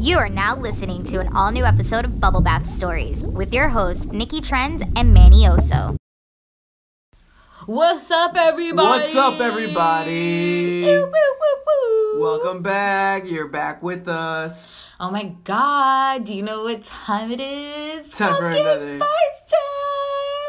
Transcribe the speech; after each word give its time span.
You 0.00 0.16
are 0.18 0.28
now 0.28 0.54
listening 0.56 1.02
to 1.04 1.18
an 1.18 1.34
all 1.34 1.50
new 1.50 1.64
episode 1.64 2.04
of 2.04 2.20
Bubble 2.20 2.40
Bath 2.40 2.66
Stories 2.66 3.24
with 3.24 3.52
your 3.52 3.68
hosts, 3.68 4.06
Nikki 4.06 4.40
Trends 4.40 4.82
and 4.94 5.12
Manny 5.12 5.42
Oso. 5.42 5.96
What's 7.66 8.08
up, 8.10 8.36
everybody? 8.36 8.86
What's 8.88 9.16
up, 9.16 9.40
everybody? 9.40 10.84
Ew, 10.86 11.02
woo, 11.02 11.10
woo, 11.10 12.14
woo. 12.14 12.22
Welcome 12.22 12.62
back. 12.62 13.26
You're 13.26 13.48
back 13.48 13.82
with 13.82 14.06
us. 14.06 14.84
Oh 15.00 15.10
my 15.10 15.34
god, 15.42 16.24
do 16.24 16.32
you 16.34 16.42
know 16.42 16.62
what 16.62 16.84
time 16.84 17.32
it 17.32 17.40
is? 17.40 18.08
Time 18.12 18.36
for 18.36 18.46
another- 18.50 18.92
spice 18.96 19.50
time! 19.50 19.77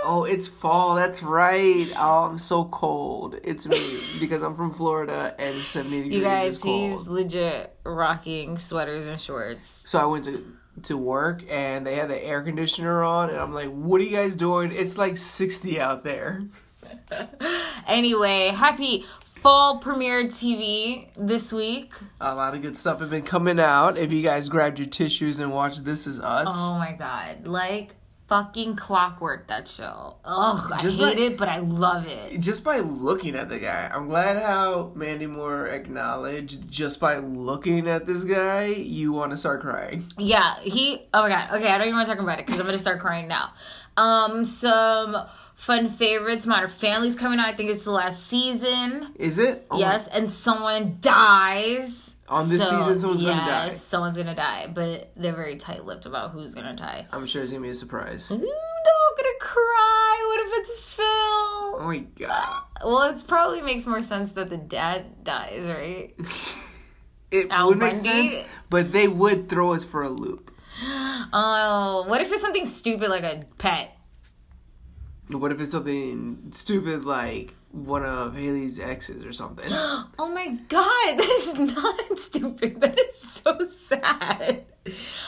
Oh, 0.04 0.24
it's 0.24 0.48
fall. 0.48 0.96
That's 0.96 1.22
right. 1.22 1.88
Oh, 1.98 2.26
I'm 2.26 2.38
so 2.38 2.66
cold. 2.66 3.36
It's 3.44 3.68
me 3.68 3.78
because 4.20 4.42
I'm 4.42 4.56
from 4.56 4.74
Florida 4.74 5.36
and 5.38 5.58
it's 5.58 5.68
70 5.68 6.04
degrees. 6.04 6.16
You 6.16 6.24
guys, 6.24 6.62
he's 6.62 7.08
legit 7.08 7.76
rocking 7.84 8.58
sweaters 8.58 9.08
and 9.08 9.20
shorts. 9.20 9.84
So 9.86 10.00
I 10.00 10.06
went 10.06 10.26
to 10.26 10.54
to 10.84 10.98
work 10.98 11.44
and 11.50 11.86
they 11.86 11.96
had 11.96 12.10
the 12.10 12.24
air 12.24 12.42
conditioner 12.42 13.04
on 13.04 13.30
and 13.30 13.38
I'm 13.38 13.54
like, 13.54 13.68
"What 13.70 14.00
are 14.00 14.04
you 14.06 14.16
guys 14.16 14.36
doing? 14.36 14.72
It's 14.72 14.98
like 14.98 15.18
60 15.18 15.80
out 15.80 16.04
there." 16.04 16.44
Anyway, 17.88 18.50
happy 18.50 19.04
fall 19.24 19.78
premiere 19.78 20.26
TV 20.26 21.08
this 21.16 21.52
week. 21.52 21.92
A 22.22 22.36
lot 22.36 22.56
of 22.56 22.62
good 22.62 22.78
stuff 22.78 23.00
have 23.00 23.10
been 23.10 23.24
coming 23.24 23.60
out. 23.60 23.98
If 23.98 24.12
you 24.12 24.22
guys 24.22 24.50
grabbed 24.50 24.78
your 24.80 24.88
tissues 24.88 25.40
and 25.40 25.52
watched 25.52 25.84
This 25.84 26.06
Is 26.08 26.20
Us, 26.20 26.48
Oh 26.50 26.78
my 26.78 26.94
god, 26.94 27.48
like 27.48 27.96
fucking 28.30 28.76
clockwork 28.76 29.48
that 29.48 29.68
show. 29.68 30.16
Ugh, 30.24 30.72
I 30.72 30.78
hate 30.82 30.94
like- 31.00 31.18
it, 31.18 31.38
but 31.38 31.50
I 31.50 31.58
love 31.60 32.06
it. 32.06 32.40
just 32.40 32.64
by 32.64 32.78
looking 32.78 33.36
at 33.36 33.50
the 33.50 33.58
guy, 33.60 33.90
I'm 33.94 34.06
glad 34.08 34.42
how 34.42 34.92
Mandy 34.96 35.26
Moore 35.26 35.66
acknowledged 35.68 36.70
just 36.70 37.00
by 37.00 37.18
looking 37.18 37.88
at 37.90 38.06
this 38.06 38.24
guy, 38.24 38.68
you 38.68 39.12
want 39.12 39.32
to 39.32 39.38
start 39.38 39.62
crying. 39.62 40.06
Yeah, 40.18 40.56
he. 40.62 41.08
Oh 41.14 41.24
my 41.24 41.30
god. 41.30 41.50
Okay, 41.56 41.68
I 41.68 41.78
don't 41.78 41.88
even 41.88 41.98
want 41.98 42.08
to 42.08 42.14
talk 42.14 42.22
about 42.24 42.40
it 42.40 42.46
because 42.46 42.60
I'm 42.60 42.66
gonna 42.68 42.78
start 42.80 43.00
crying 43.00 43.28
now. 43.28 43.52
Um, 43.98 44.46
some 44.46 45.18
fun 45.56 45.90
favorites. 45.90 46.46
Modern 46.46 46.70
Family's 46.70 47.16
coming 47.16 47.40
out. 47.40 47.48
I 47.48 47.54
think 47.54 47.70
it's 47.72 47.84
the 47.84 47.92
last 47.92 48.28
season. 48.28 49.08
Is 49.16 49.40
it? 49.40 49.66
Oh 49.72 49.76
my- 49.76 49.82
Yes, 49.82 50.08
and 50.08 50.30
someone 50.30 50.98
dies. 51.02 52.09
On 52.30 52.48
this 52.48 52.62
season, 52.62 52.98
someone's 52.98 53.24
gonna 53.24 53.42
die. 53.42 53.66
Yes, 53.66 53.84
someone's 53.84 54.18
gonna 54.18 54.36
die, 54.36 54.70
but 54.74 55.12
they're 55.16 55.34
very 55.36 55.56
tight-lipped 55.56 56.06
about 56.06 56.32
who's 56.32 56.54
gonna 56.54 56.76
die. 56.76 57.08
I'm 57.12 57.26
sure 57.26 57.42
it's 57.42 57.52
gonna 57.52 57.64
be 57.64 57.70
a 57.70 57.74
surprise. 57.74 58.32
Ooh, 58.32 58.38
no, 58.38 58.44
I'm 58.46 59.18
gonna 59.18 59.40
cry. 59.40 60.26
What 60.28 60.48
if 60.48 60.60
it's 60.60 60.84
Phil? 60.94 61.06
Oh 61.06 61.84
my 61.86 61.98
god. 62.18 62.30
Ah, 62.32 62.68
well, 62.84 63.02
it 63.10 63.24
probably 63.28 63.62
makes 63.62 63.86
more 63.88 64.04
sense 64.04 64.32
that 64.34 64.50
the 64.50 64.58
dad 64.58 65.24
dies, 65.24 65.66
right? 65.66 66.14
It 67.32 67.52
Al 67.52 67.68
would 67.68 67.78
make 67.78 67.96
sense, 67.96 68.34
but 68.72 68.92
they 68.92 69.08
would 69.08 69.50
throw 69.50 69.74
us 69.74 69.84
for 69.84 70.04
a 70.04 70.10
loop. 70.10 70.52
Oh, 71.32 72.06
what 72.08 72.22
if 72.22 72.32
it's 72.32 72.42
something 72.42 72.66
stupid 72.66 73.10
like 73.10 73.22
a 73.22 73.44
pet? 73.60 73.96
What 75.30 75.52
if 75.52 75.62
it's 75.62 75.72
something 75.74 76.52
stupid 76.56 77.06
like 77.06 77.54
one 77.72 78.04
of 78.04 78.36
Haley's 78.36 78.80
exes 78.80 79.26
or 79.26 79.34
something? 79.34 79.72
Oh 80.22 80.28
my 80.34 80.48
god, 80.68 81.18
that 81.18 81.40
is 81.42 81.54
not 81.56 82.20
stupid. 82.20 82.82
That 82.82 83.00
is 83.00 83.16
so 83.22 83.58
sad. 83.88 84.66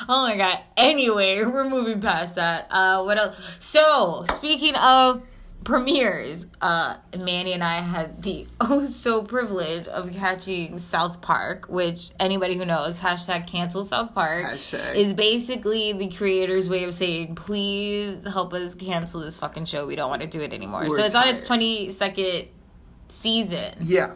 Oh 0.10 0.28
my 0.28 0.36
god. 0.38 0.60
Anyway, 0.76 1.44
we're 1.46 1.70
moving 1.70 2.02
past 2.02 2.36
that. 2.36 2.68
Uh 2.70 3.04
what 3.04 3.18
else? 3.18 3.36
So, 3.60 4.26
speaking 4.28 4.76
of 4.76 5.24
premieres, 5.64 6.48
uh 6.62 6.98
Manny 7.18 7.54
and 7.54 7.64
I 7.64 7.82
had 7.82 8.22
the 8.24 8.48
oh 8.62 8.86
so 8.86 9.22
privilege 9.24 9.88
of 9.88 10.12
catching 10.14 10.78
South 10.80 11.22
Park, 11.22 11.68
which 11.70 12.12
anybody 12.20 12.56
who 12.58 12.66
knows, 12.66 13.00
hashtag 13.00 13.48
cancel 13.48 13.84
South 13.84 14.14
Park 14.14 14.46
Hashtag. 14.46 14.96
is 14.96 15.14
basically 15.14 15.94
the 15.94 16.10
creator's 16.10 16.68
way 16.70 16.84
of 16.84 16.96
saying, 16.96 17.36
please 17.36 18.26
help 18.26 18.54
us 18.54 18.74
cancel 18.76 19.22
this 19.22 19.38
fucking 19.38 19.66
show. 19.66 19.86
We 19.86 19.96
don't 19.96 20.10
want 20.10 20.22
to 20.22 20.28
do 20.28 20.42
it 20.42 20.54
anymore. 20.54 20.86
We're 20.88 20.98
so 20.98 21.06
it's 21.06 21.16
on 21.16 21.28
its 21.28 21.46
twenty 21.48 21.92
second 21.92 22.48
season. 23.10 23.76
yeah. 23.82 24.14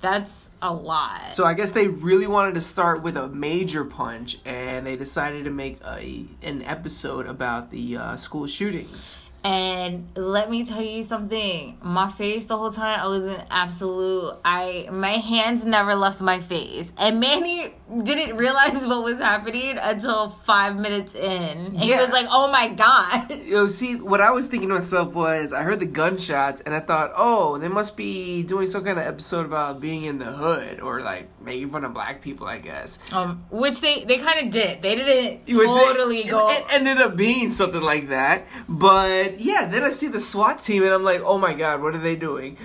That's 0.00 0.48
a 0.60 0.74
lot. 0.74 1.32
So 1.32 1.44
I 1.44 1.54
guess 1.54 1.70
they 1.70 1.86
really 1.86 2.26
wanted 2.26 2.56
to 2.56 2.60
start 2.60 3.04
with 3.04 3.16
a 3.16 3.28
major 3.28 3.84
punch, 3.84 4.36
and 4.44 4.84
they 4.84 4.96
decided 4.96 5.44
to 5.44 5.50
make 5.50 5.78
a 5.84 6.24
an 6.42 6.62
episode 6.62 7.28
about 7.28 7.70
the 7.70 7.96
uh, 7.98 8.16
school 8.16 8.48
shootings. 8.48 9.18
And 9.44 10.08
let 10.14 10.50
me 10.50 10.64
tell 10.64 10.82
you 10.82 11.02
something. 11.02 11.78
My 11.82 12.10
face 12.10 12.44
the 12.46 12.56
whole 12.56 12.70
time 12.70 13.00
I 13.00 13.06
was 13.08 13.26
in 13.26 13.42
absolute 13.50 14.34
I 14.44 14.88
my 14.90 15.12
hands 15.12 15.64
never 15.64 15.94
left 15.94 16.20
my 16.20 16.40
face. 16.40 16.92
And 16.96 17.20
Manny 17.20 17.74
didn't 18.02 18.36
realize 18.36 18.86
what 18.86 19.02
was 19.04 19.18
happening 19.18 19.76
until 19.78 20.28
five 20.30 20.76
minutes 20.78 21.14
in. 21.14 21.22
And 21.66 21.76
he 21.78 21.94
was 21.94 22.08
like, 22.10 22.26
Oh 22.30 22.50
my 22.50 22.68
god. 22.68 23.40
Yo, 23.44 23.66
see, 23.66 23.96
what 23.96 24.20
I 24.20 24.30
was 24.30 24.46
thinking 24.46 24.68
to 24.70 24.74
myself 24.76 25.12
was, 25.14 25.52
I 25.52 25.62
heard 25.62 25.80
the 25.80 25.86
gunshots, 25.86 26.60
and 26.62 26.74
I 26.74 26.80
thought, 26.80 27.12
oh, 27.16 27.58
they 27.58 27.68
must 27.68 27.96
be 27.96 28.42
doing 28.42 28.66
some 28.66 28.84
kind 28.84 28.98
of 28.98 29.06
episode 29.06 29.44
about 29.46 29.80
being 29.80 30.04
in 30.04 30.18
the 30.18 30.26
hood, 30.32 30.80
or 30.80 31.00
like 31.02 31.28
making 31.42 31.70
fun 31.70 31.84
of 31.84 31.92
black 31.92 32.22
people, 32.22 32.46
I 32.46 32.58
guess. 32.58 32.98
Um 33.12 33.44
which 33.50 33.80
they 33.80 34.04
they 34.04 34.18
kind 34.18 34.46
of 34.46 34.52
did. 34.52 34.80
They 34.82 34.94
didn't 34.94 35.46
Which 35.46 35.68
they- 35.68 35.74
totally 35.84 36.18
it- 36.20 36.30
go 36.30 36.48
It, 36.50 36.64
ended 36.72 36.98
up 36.98 37.16
being 37.16 37.50
something 37.50 37.82
like 37.82 38.08
that, 38.08 38.46
but 38.68 39.38
yeah. 39.40 39.66
Then 39.66 39.82
I 39.84 39.90
see 39.90 40.08
the 40.08 40.20
SWAT 40.20 40.60
team, 40.60 40.82
and 40.82 40.92
I'm 40.92 41.04
like, 41.04 41.20
oh 41.24 41.38
my 41.38 41.52
god, 41.54 41.82
what 41.82 41.94
are 41.94 41.98
they 41.98 42.16
doing? 42.16 42.56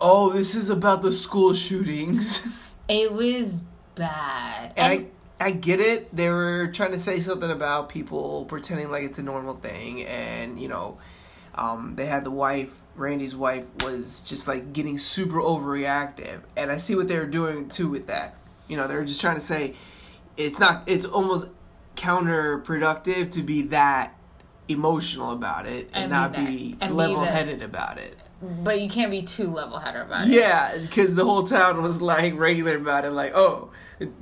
Oh, 0.00 0.30
this 0.32 0.54
is 0.54 0.70
about 0.70 1.02
the 1.02 1.12
school 1.12 1.52
shootings. 1.54 2.46
It 2.88 3.12
was 3.12 3.60
bad. 4.00 4.72
And 4.76 5.08
I, 5.40 5.46
I 5.46 5.50
get 5.52 5.80
it. 5.80 6.14
They 6.14 6.28
were 6.28 6.70
trying 6.74 6.92
to 6.92 6.98
say 6.98 7.20
something 7.20 7.50
about 7.50 7.88
people 7.88 8.44
pretending 8.46 8.90
like 8.90 9.04
it's 9.04 9.18
a 9.18 9.22
normal 9.22 9.54
thing, 9.54 10.04
and 10.04 10.60
you 10.60 10.68
know, 10.68 10.98
um, 11.54 11.94
they 11.96 12.06
had 12.06 12.24
the 12.24 12.30
wife, 12.30 12.70
Randy's 12.96 13.36
wife, 13.36 13.64
was 13.84 14.20
just 14.20 14.48
like 14.48 14.72
getting 14.72 14.98
super 14.98 15.40
overreactive, 15.40 16.40
and 16.56 16.70
I 16.70 16.76
see 16.78 16.94
what 16.94 17.08
they 17.08 17.18
were 17.18 17.26
doing 17.26 17.68
too 17.68 17.88
with 17.88 18.06
that. 18.08 18.34
You 18.68 18.76
know, 18.76 18.86
they 18.88 18.94
were 18.94 19.04
just 19.04 19.20
trying 19.20 19.36
to 19.36 19.40
say 19.40 19.74
it's 20.36 20.58
not. 20.58 20.82
It's 20.86 21.06
almost 21.06 21.48
counterproductive 21.96 23.30
to 23.32 23.42
be 23.42 23.62
that 23.62 24.14
emotional 24.68 25.32
about 25.32 25.66
it 25.66 25.90
and, 25.92 26.04
And 26.04 26.10
not 26.12 26.32
be 26.32 26.46
be 26.46 26.76
and 26.80 26.90
be 26.90 26.96
level-headed 26.96 27.62
about 27.62 27.98
it. 27.98 28.16
but 28.40 28.80
you 28.80 28.88
can't 28.88 29.10
be 29.10 29.22
too 29.22 29.48
level 29.50 29.78
headed 29.78 30.02
about 30.02 30.28
it. 30.28 30.32
Yeah, 30.32 30.78
because 30.78 31.14
the 31.14 31.24
whole 31.24 31.42
town 31.42 31.82
was 31.82 32.00
like 32.00 32.38
regular 32.38 32.76
about 32.76 33.04
it. 33.04 33.10
Like, 33.10 33.34
oh, 33.34 33.70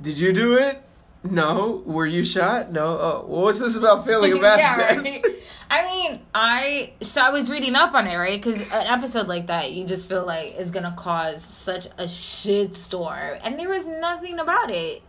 did 0.01 0.19
you 0.19 0.33
do 0.33 0.53
it? 0.57 0.81
No. 1.23 1.83
Were 1.85 2.05
you 2.05 2.23
shot? 2.23 2.71
No. 2.71 2.93
Uh, 2.97 3.01
oh, 3.01 3.25
what 3.27 3.45
was 3.45 3.59
this 3.59 3.75
about 3.75 4.05
failing 4.05 4.33
a 4.33 4.35
math 4.41 4.59
Yeah, 4.59 4.75
test? 4.75 5.05
right? 5.05 5.25
I 5.71 5.83
mean, 5.83 6.21
I 6.33 6.93
so 7.01 7.21
I 7.21 7.29
was 7.29 7.49
reading 7.51 7.75
up 7.75 7.93
on 7.93 8.07
it, 8.07 8.15
right? 8.15 8.41
Because 8.41 8.61
an 8.61 8.71
episode 8.87 9.27
like 9.27 9.47
that, 9.47 9.71
you 9.71 9.85
just 9.85 10.09
feel 10.09 10.25
like 10.25 10.55
is 10.57 10.71
gonna 10.71 10.95
cause 10.97 11.43
such 11.43 11.87
a 11.99 12.07
shit 12.07 12.75
storm, 12.75 13.37
and 13.43 13.59
there 13.59 13.69
was 13.69 13.85
nothing 13.85 14.39
about 14.39 14.71
it. 14.71 15.03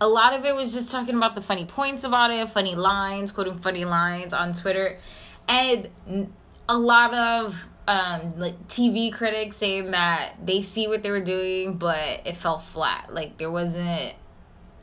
A 0.00 0.06
lot 0.08 0.32
of 0.34 0.44
it 0.44 0.54
was 0.54 0.72
just 0.72 0.90
talking 0.90 1.16
about 1.16 1.34
the 1.34 1.40
funny 1.40 1.64
points 1.64 2.04
about 2.04 2.30
it, 2.30 2.48
funny 2.50 2.76
lines, 2.76 3.32
quoting 3.32 3.58
funny 3.58 3.84
lines 3.84 4.32
on 4.32 4.52
Twitter, 4.52 5.00
and 5.48 5.88
a 6.68 6.78
lot 6.78 7.12
of 7.14 7.68
um 7.86 8.38
like 8.38 8.68
TV 8.68 9.12
critics 9.12 9.56
saying 9.56 9.90
that 9.90 10.34
they 10.44 10.62
see 10.62 10.88
what 10.88 11.02
they 11.02 11.10
were 11.10 11.20
doing, 11.20 11.74
but 11.74 12.26
it 12.26 12.36
fell 12.36 12.58
flat. 12.58 13.12
Like 13.12 13.38
there 13.38 13.50
wasn't 13.50 14.14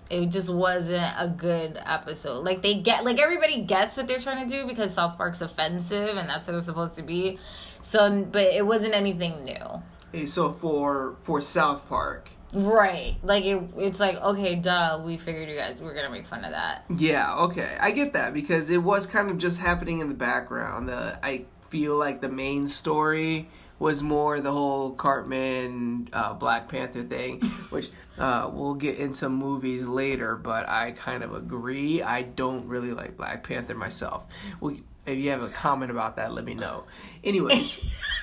it 0.09 0.25
just 0.27 0.49
wasn't 0.49 1.13
a 1.17 1.33
good 1.35 1.79
episode. 1.85 2.39
Like 2.39 2.61
they 2.61 2.75
get 2.75 3.03
like 3.05 3.19
everybody 3.19 3.61
gets 3.61 3.97
what 3.97 4.07
they're 4.07 4.19
trying 4.19 4.47
to 4.47 4.55
do 4.55 4.67
because 4.67 4.93
South 4.93 5.17
Park's 5.17 5.41
offensive 5.41 6.17
and 6.17 6.29
that's 6.29 6.47
what 6.47 6.57
it's 6.57 6.65
supposed 6.65 6.95
to 6.95 7.01
be. 7.03 7.39
So 7.81 8.23
but 8.23 8.43
it 8.43 8.65
wasn't 8.65 8.93
anything 8.93 9.43
new. 9.43 9.81
Hey, 10.11 10.25
so 10.25 10.51
for 10.51 11.15
for 11.23 11.41
South 11.41 11.87
Park, 11.87 12.29
Right. 12.53 13.15
Like 13.23 13.45
it 13.45 13.63
it's 13.77 13.99
like, 13.99 14.17
okay, 14.17 14.55
duh, 14.55 15.01
we 15.03 15.17
figured 15.17 15.49
you 15.49 15.55
guys 15.55 15.79
were 15.79 15.93
gonna 15.93 16.09
make 16.09 16.27
fun 16.27 16.43
of 16.43 16.51
that. 16.51 16.83
yeah, 16.97 17.33
okay, 17.35 17.77
I 17.79 17.91
get 17.91 18.13
that 18.13 18.33
because 18.33 18.69
it 18.69 18.83
was 18.83 19.07
kind 19.07 19.29
of 19.29 19.37
just 19.37 19.59
happening 19.59 19.99
in 19.99 20.09
the 20.09 20.15
background. 20.15 20.89
The 20.89 21.17
I 21.23 21.45
feel 21.71 21.97
like 21.97 22.21
the 22.21 22.29
main 22.29 22.67
story 22.67 23.49
was 23.79 24.03
more 24.03 24.39
the 24.39 24.51
whole 24.51 24.91
Cartman 24.91 26.09
uh, 26.13 26.33
Black 26.33 26.67
Panther 26.67 27.01
thing, 27.01 27.41
which 27.71 27.89
uh, 28.19 28.47
we'll 28.53 28.75
get 28.75 28.99
into 28.99 29.27
movies 29.29 29.87
later. 29.87 30.35
But 30.35 30.69
I 30.69 30.91
kind 30.91 31.23
of 31.23 31.33
agree. 31.33 32.03
I 32.03 32.21
don't 32.21 32.67
really 32.67 32.91
like 32.91 33.17
Black 33.17 33.43
Panther 33.43 33.73
myself. 33.73 34.25
Well, 34.59 34.75
if 35.07 35.17
you 35.17 35.31
have 35.31 35.41
a 35.41 35.49
comment 35.49 35.89
about 35.89 36.17
that, 36.17 36.31
let 36.31 36.45
me 36.45 36.53
know. 36.53 36.83
Anyways. 37.23 37.79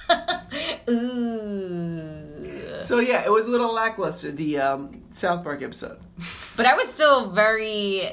Ooh. 0.89 2.81
So 2.81 3.01
yeah, 3.01 3.25
it 3.25 3.33
was 3.33 3.47
a 3.47 3.51
little 3.51 3.73
lackluster 3.73 4.31
the 4.31 4.59
um, 4.61 5.03
South 5.13 5.43
Park 5.43 5.63
episode. 5.63 5.99
But 6.57 6.67
I 6.67 6.75
was 6.75 6.89
still 6.89 7.31
very 7.31 8.13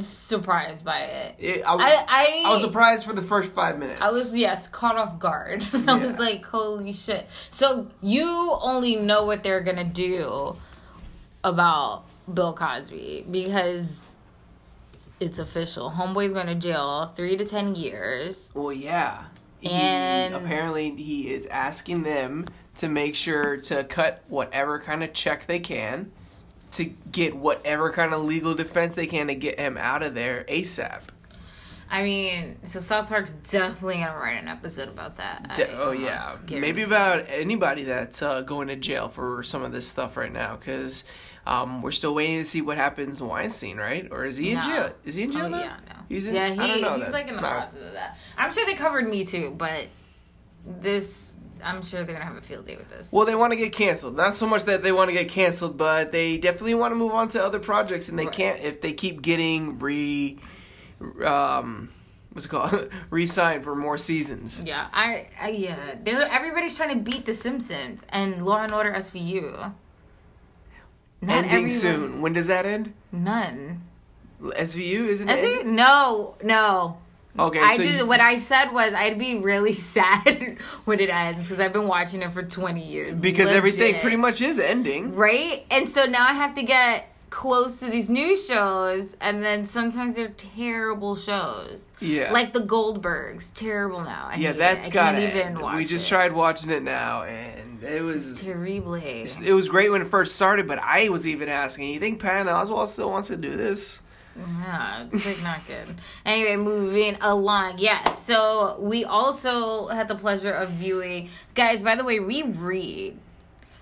surprised 0.00 0.84
by 0.84 0.98
it. 1.00 1.34
It- 1.38 1.62
I, 1.66 1.74
I 1.74 2.04
I, 2.08 2.42
I 2.46 2.50
was 2.50 2.60
surprised 2.62 3.04
for 3.06 3.12
the 3.12 3.22
first 3.22 3.52
five 3.52 3.78
minutes. 3.78 4.00
I 4.00 4.10
was 4.10 4.34
yes 4.36 4.68
caught 4.68 4.96
off 4.96 5.18
guard. 5.18 5.62
I 5.72 5.78
Yeah. 5.78 5.96
was 5.96 6.18
like, 6.18 6.44
holy 6.44 6.92
shit! 6.92 7.26
So 7.50 7.88
you 8.00 8.56
only 8.60 8.96
know 8.96 9.24
what 9.24 9.42
they're 9.42 9.60
gonna 9.62 9.84
do 9.84 10.56
about 11.44 12.04
Bill 12.32 12.52
Cosby 12.52 13.26
because 13.30 14.06
it's 15.18 15.38
official. 15.38 15.90
Homeboy's 15.90 16.32
going 16.32 16.46
to 16.46 16.54
jail 16.54 17.12
three 17.16 17.36
to 17.36 17.44
ten 17.44 17.74
years. 17.74 18.48
Well, 18.54 18.72
yeah. 18.72 19.24
He- 19.60 19.68
And- 19.70 20.34
apparently 20.34 20.94
he 20.96 21.30
is 21.32 21.46
asking 21.46 22.02
them 22.04 22.46
to 22.76 22.88
make 22.88 23.14
sure 23.14 23.58
to 23.58 23.84
cut 23.84 24.22
whatever 24.28 24.78
kind 24.80 25.02
of 25.02 25.12
check 25.12 25.46
they 25.46 25.58
can 25.60 26.10
to 26.72 26.84
get 27.10 27.36
whatever 27.36 27.90
kind 27.92 28.14
of 28.14 28.22
legal 28.24 28.54
defense 28.54 28.94
they 28.94 29.06
can 29.06 29.26
to 29.28 29.34
get 29.34 29.58
him 29.58 29.76
out 29.76 30.02
of 30.02 30.14
there 30.14 30.44
ASAP. 30.48 31.00
I 31.92 32.04
mean, 32.04 32.58
so 32.66 32.78
South 32.78 33.08
Park's 33.08 33.32
definitely 33.32 33.94
gonna 33.96 34.14
write 34.16 34.40
an 34.40 34.46
episode 34.46 34.88
about 34.88 35.16
that. 35.16 35.54
De- 35.54 35.76
oh 35.76 35.90
yeah, 35.90 36.36
maybe 36.48 36.82
about 36.82 37.24
anybody 37.28 37.82
that's 37.82 38.22
uh, 38.22 38.42
going 38.42 38.68
to 38.68 38.76
jail 38.76 39.08
for 39.08 39.42
some 39.42 39.64
of 39.64 39.72
this 39.72 39.88
stuff 39.88 40.16
right 40.16 40.32
now 40.32 40.54
because 40.54 41.02
um, 41.48 41.82
we're 41.82 41.90
still 41.90 42.14
waiting 42.14 42.38
to 42.38 42.44
see 42.44 42.60
what 42.62 42.76
happens 42.76 43.18
to 43.18 43.24
Weinstein, 43.24 43.76
right? 43.76 44.06
Or 44.12 44.24
is 44.24 44.36
he 44.36 44.50
in 44.52 44.58
No. 44.58 44.62
jail? 44.62 44.92
Is 45.04 45.16
he 45.16 45.24
in 45.24 45.32
jail 45.32 45.46
Oh 45.46 45.48
now? 45.48 45.58
yeah, 45.58 45.76
no. 45.88 45.94
He's 46.08 46.28
in. 46.28 46.34
yeah, 46.36 46.50
he, 46.50 46.60
I 46.60 46.66
don't 46.68 46.80
know 46.80 46.92
he's 46.94 47.02
then. 47.04 47.12
like 47.12 47.26
in 47.28 47.34
the 47.34 47.40
No. 47.42 47.48
process 47.48 47.82
of 47.84 47.92
that. 47.94 48.16
I'm 48.38 48.52
sure 48.52 48.64
they 48.66 48.74
covered 48.74 49.08
me 49.08 49.24
too, 49.24 49.52
but 49.58 49.88
this, 50.64 51.32
I'm 51.62 51.82
sure 51.82 52.04
they're 52.04 52.14
gonna 52.14 52.24
have 52.26 52.36
a 52.36 52.40
field 52.40 52.66
day 52.66 52.76
with 52.76 52.88
this. 52.90 53.08
Well, 53.10 53.26
they 53.26 53.34
want 53.34 53.52
to 53.52 53.56
get 53.56 53.72
canceled. 53.72 54.16
Not 54.16 54.34
so 54.34 54.46
much 54.46 54.64
that 54.64 54.82
they 54.82 54.92
want 54.92 55.08
to 55.08 55.12
get 55.14 55.28
canceled, 55.28 55.76
but 55.76 56.12
they 56.12 56.38
definitely 56.38 56.74
want 56.74 56.92
to 56.92 56.96
move 56.96 57.12
on 57.12 57.28
to 57.28 57.42
other 57.44 57.58
projects, 57.58 58.08
and 58.08 58.18
they 58.18 58.24
Right. 58.26 58.34
can't 58.34 58.60
if 58.60 58.80
they 58.80 58.92
keep 58.92 59.22
getting 59.22 59.78
re, 59.78 60.38
um, 61.24 61.90
what's 62.32 62.46
it 62.46 62.48
called, 62.48 62.88
re-signed 63.10 63.64
for 63.64 63.74
more 63.74 63.98
seasons. 63.98 64.62
Yeah, 64.64 64.88
I, 64.92 65.28
I 65.40 65.48
yeah, 65.50 65.94
they're 66.02 66.22
everybody's 66.22 66.76
trying 66.76 66.90
to 66.96 67.00
beat 67.10 67.24
The 67.26 67.34
Simpsons 67.34 68.00
and 68.08 68.44
Law 68.44 68.62
and 68.62 68.72
Order 68.72 68.92
SVU. 68.92 69.72
Not 71.22 71.36
Ending 71.36 71.50
everyone- 71.52 71.70
soon. 71.70 72.20
When 72.22 72.32
does 72.32 72.46
that 72.46 72.64
end? 72.66 72.94
None. 73.12 73.82
SVU 74.42 75.06
isn't 75.08 75.28
it? 75.28 75.38
SVU? 75.38 75.66
No, 75.66 76.34
no. 76.42 76.96
Okay, 77.46 77.60
I 77.60 77.76
so 77.76 77.82
just 77.82 77.96
you- 77.98 78.06
what 78.06 78.20
I 78.20 78.38
said 78.38 78.70
was 78.72 78.92
I'd 78.94 79.18
be 79.18 79.38
really 79.38 79.72
sad 79.94 80.58
when 80.84 81.00
it 81.00 81.10
ends 81.10 81.46
because 81.48 81.60
I've 81.60 81.72
been 81.72 81.88
watching 81.88 82.22
it 82.22 82.32
for 82.32 82.42
20 82.42 82.84
years. 82.86 83.14
because 83.14 83.50
everything 83.50 84.00
pretty 84.00 84.16
much 84.16 84.40
is 84.40 84.58
ending. 84.58 85.14
right? 85.14 85.64
And 85.70 85.88
so 85.88 86.04
now 86.06 86.24
I 86.24 86.32
have 86.34 86.54
to 86.56 86.62
get 86.62 87.06
close 87.30 87.78
to 87.78 87.86
these 87.88 88.08
new 88.10 88.36
shows, 88.36 89.16
and 89.20 89.40
then 89.44 89.64
sometimes 89.64 90.16
they're 90.16 90.30
terrible 90.30 91.14
shows. 91.14 91.84
Yeah. 92.00 92.32
Like 92.32 92.52
the 92.52 92.58
Goldbergs, 92.60 93.50
terrible 93.54 94.00
now. 94.00 94.30
I 94.32 94.34
yeah, 94.36 94.50
that's 94.52 94.86
it. 94.88 94.90
I 94.90 94.94
got 94.94 95.14
can't 95.14 95.32
to 95.34 95.38
even 95.48 95.60
watch 95.60 95.76
We 95.76 95.84
just 95.84 96.06
it. 96.06 96.08
tried 96.08 96.32
watching 96.32 96.70
it 96.72 96.82
now, 96.82 97.22
and 97.22 97.82
it 97.84 98.02
was 98.02 98.40
Terrible. 98.40 98.94
it 98.94 99.52
was 99.52 99.68
great 99.68 99.90
when 99.92 100.02
it 100.02 100.08
first 100.08 100.34
started. 100.34 100.66
But 100.66 100.80
I 100.80 101.08
was 101.08 101.28
even 101.28 101.48
asking, 101.48 101.90
you 101.90 102.00
think 102.00 102.20
Patton 102.20 102.48
Oswalt 102.48 102.88
still 102.88 103.10
wants 103.10 103.28
to 103.28 103.36
do 103.36 103.56
this? 103.56 104.00
Yeah, 104.36 105.06
it's 105.12 105.26
like 105.26 105.42
not 105.42 105.66
good. 105.66 105.86
Anyway, 106.24 106.56
moving 106.56 107.16
along. 107.20 107.78
Yeah, 107.78 108.12
so 108.12 108.76
we 108.80 109.04
also 109.04 109.88
had 109.88 110.08
the 110.08 110.14
pleasure 110.14 110.52
of 110.52 110.70
viewing. 110.70 111.28
Guys, 111.54 111.82
by 111.82 111.96
the 111.96 112.04
way, 112.04 112.20
we 112.20 112.42
read. 112.42 113.18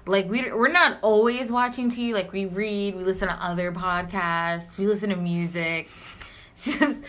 Like 0.07 0.29
we 0.29 0.51
we're 0.53 0.73
not 0.73 0.99
always 1.03 1.51
watching 1.51 1.91
TV. 1.91 2.13
Like 2.15 2.33
we 2.33 2.47
read, 2.47 2.97
we 2.97 3.05
listen 3.05 3.29
to 3.29 3.35
other 3.35 3.73
podcasts, 3.73 4.79
we 4.79 4.87
listen 4.87 5.11
to 5.11 5.17
music. 5.17 5.89
It's 6.55 6.79
just 6.79 7.03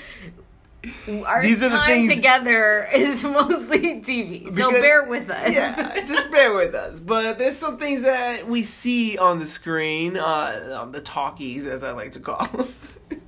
our 1.23 1.41
These 1.41 1.63
are 1.63 1.69
the 1.69 1.75
time 1.77 1.87
things- 1.87 2.15
together 2.15 2.87
is 2.93 3.23
mostly 3.23 4.01
TV. 4.01 4.53
so 4.53 4.69
bear 4.71 5.05
with 5.05 5.29
us. 5.29 5.49
Yeah, 5.51 6.03
just 6.05 6.29
bear 6.29 6.53
with 6.53 6.75
us. 6.75 6.99
But 6.99 7.37
there's 7.39 7.55
some 7.57 7.77
things 7.77 8.03
that 8.03 8.47
we 8.47 8.63
see 8.63 9.17
on 9.17 9.39
the 9.39 9.47
screen, 9.47 10.17
uh, 10.17 10.77
on 10.81 10.91
the 10.91 11.01
talkies, 11.01 11.65
as 11.65 11.83
I 11.85 11.91
like 11.91 12.11
to 12.13 12.19
call 12.19 12.45
them. 12.47 12.67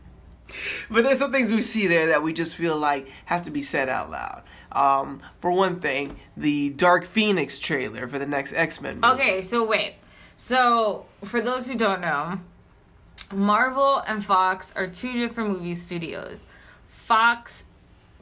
but 0.90 1.04
there's 1.04 1.20
some 1.20 1.32
things 1.32 1.52
we 1.52 1.62
see 1.62 1.88
there 1.88 2.08
that 2.08 2.24
we 2.24 2.34
just 2.34 2.56
feel 2.56 2.78
like 2.78 3.08
have 3.26 3.44
to 3.46 3.52
be 3.52 3.64
said 3.64 3.90
out 3.90 4.10
loud. 4.10 4.44
Um, 4.72 5.22
for 5.40 5.52
one 5.52 5.80
thing, 5.80 6.20
the 6.38 6.70
Dark 6.70 7.06
Phoenix 7.06 7.60
trailer 7.60 8.08
for 8.08 8.20
the 8.20 8.26
next 8.26 8.54
X 8.54 8.82
Men. 8.82 9.04
Okay, 9.04 9.42
so 9.42 9.66
wait. 9.66 9.96
So, 10.38 11.06
for 11.24 11.42
those 11.42 11.68
who 11.68 11.76
don't 11.76 12.02
know, 12.02 12.40
Marvel 13.32 13.98
and 14.08 14.24
Fox 14.24 14.74
are 14.76 14.88
two 14.88 15.14
different 15.14 15.52
movie 15.52 15.76
studios. 15.76 16.46
Fox 16.88 17.66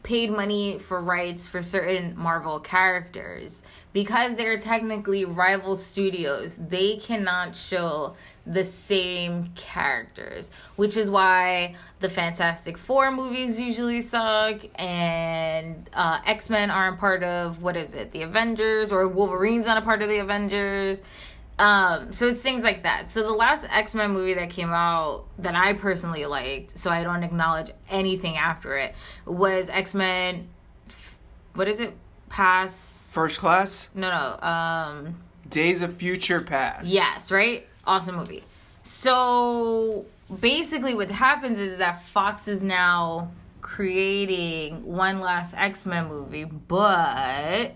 paid 0.03 0.31
money 0.31 0.79
for 0.79 1.01
rights 1.01 1.47
for 1.47 1.61
certain 1.61 2.17
Marvel 2.17 2.59
characters. 2.59 3.61
Because 3.91 4.35
they're 4.35 4.59
technically 4.59 5.25
rival 5.25 5.75
studios, 5.75 6.55
they 6.55 6.97
cannot 6.97 7.55
show 7.55 8.15
the 8.45 8.63
same 8.63 9.51
characters, 9.55 10.49
which 10.75 10.97
is 10.97 11.09
why 11.09 11.75
the 11.99 12.09
Fantastic 12.09 12.77
Four 12.77 13.11
movies 13.11 13.59
usually 13.59 14.01
suck, 14.01 14.61
and 14.75 15.89
uh, 15.93 16.19
X 16.25 16.49
Men 16.49 16.71
aren't 16.71 16.99
part 16.99 17.23
of 17.23 17.61
what 17.61 17.77
is 17.77 17.93
it, 17.93 18.11
the 18.11 18.23
Avengers, 18.23 18.91
or 18.91 19.07
Wolverine's 19.07 19.65
not 19.65 19.77
a 19.77 19.81
part 19.81 20.01
of 20.01 20.09
the 20.09 20.19
Avengers. 20.19 21.01
Um, 21.59 22.13
so 22.13 22.29
it's 22.29 22.39
things 22.39 22.63
like 22.63 22.83
that. 22.83 23.09
So 23.09 23.21
the 23.21 23.33
last 23.33 23.65
X 23.69 23.94
Men 23.94 24.11
movie 24.11 24.33
that 24.35 24.50
came 24.50 24.69
out 24.69 25.25
that 25.39 25.56
I 25.56 25.73
personally 25.73 26.25
liked, 26.25 26.79
so 26.79 26.89
I 26.89 27.03
don't 27.03 27.21
acknowledge 27.21 27.71
anything 27.89 28.38
after 28.38 28.77
it, 28.77 28.95
was 29.25 29.69
X 29.69 29.94
Men. 29.94 30.47
What 31.53 31.67
is 31.67 31.79
it? 31.81 31.94
Past? 32.29 33.11
First 33.11 33.39
Class, 33.39 33.89
No, 33.95 34.09
no. 34.09 34.47
Um, 34.47 35.15
Days 35.50 35.81
of 35.81 35.95
Future 35.95 36.39
Past. 36.41 36.85
Yes, 36.85 37.31
right? 37.31 37.65
Awesome 37.85 38.15
movie. 38.15 38.44
So 38.83 40.06
basically, 40.39 40.94
what 40.94 41.09
happens 41.11 41.59
is 41.59 41.79
that 41.79 42.03
Fox 42.03 42.47
is 42.47 42.61
now 42.61 43.31
creating 43.61 44.85
one 44.85 45.19
last 45.19 45.53
X 45.56 45.85
Men 45.85 46.07
movie, 46.07 46.45
but 46.45 47.75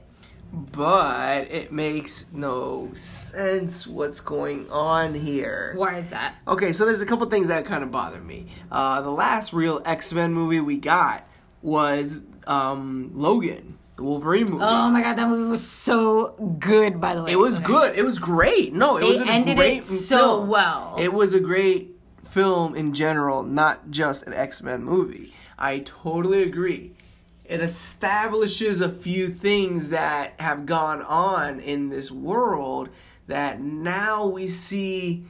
But 0.54 1.52
it 1.52 1.72
makes 1.72 2.26
no 2.32 2.92
sense 2.94 3.88
what's 3.88 4.20
going 4.20 4.70
on 4.70 5.16
here. 5.16 5.74
why 5.76 5.98
is 6.00 6.12
that? 6.12 6.36
Okay, 6.48 6.72
so 6.74 6.86
there's 6.86 7.02
a 7.02 7.08
couple 7.08 7.28
things 7.28 7.48
that 7.48 7.66
kind 7.66 7.84
of 7.84 7.92
bother 7.92 8.20
me. 8.22 8.46
Uh, 8.72 9.02
the 9.02 9.10
last 9.10 9.52
real 9.52 9.82
X 9.84 10.14
Men 10.14 10.32
movie 10.34 10.60
we 10.60 10.78
got 10.78 11.28
was 11.64 12.22
um, 12.46 13.10
Logan, 13.16 13.80
the 13.98 14.04
Wolverine 14.04 14.46
movie. 14.50 14.64
Oh 14.64 14.90
my 14.90 15.02
god, 15.02 15.16
that 15.16 15.28
movie 15.28 15.50
was 15.50 15.68
so 15.68 16.30
good. 16.60 17.02
By 17.02 17.16
the 17.16 17.24
way, 17.24 17.32
it 17.32 17.38
was 17.40 17.56
Okay. 17.58 17.66
good. 17.66 17.96
It 17.98 18.04
was 18.04 18.20
great. 18.20 18.74
No, 18.74 18.98
it 18.98 19.02
They 19.02 19.08
was 19.08 19.22
a 19.22 19.28
ended 19.28 19.58
great 19.58 19.80
it 19.80 19.86
so 19.86 20.18
film. 20.38 20.50
well. 20.50 20.96
It 21.00 21.14
was 21.14 21.34
a 21.34 21.40
great 21.40 21.96
film 22.30 22.76
in 22.76 22.94
general, 22.94 23.42
not 23.42 23.90
just 23.90 24.28
an 24.28 24.34
X 24.34 24.62
Men 24.62 24.84
movie. 24.84 25.34
I 25.58 25.80
totally 25.80 26.44
agree. 26.44 26.94
It 27.54 27.62
establishes 27.62 28.82
a 28.82 28.90
few 28.90 29.28
things 29.28 29.90
that 29.90 30.34
have 30.40 30.66
gone 30.66 31.04
on 31.04 31.60
in 31.60 31.90
this 31.90 32.10
world 32.10 32.90
that 33.28 33.62
now 33.62 34.26
we 34.26 34.48
see 34.48 35.26